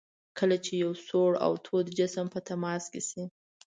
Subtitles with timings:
[0.37, 3.23] کله چې یو سوړ او تود جسم په تماس شي.